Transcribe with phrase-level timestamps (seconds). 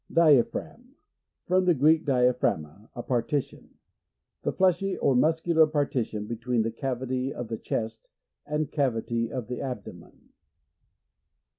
[0.11, 0.95] Diaphragm.—
[1.47, 3.75] From the Gieek, dia pkragma, a partition.
[4.41, 8.07] The fleshy or muscular partition, between the cavity of the chest
[8.43, 10.29] and cavity of the abdomen.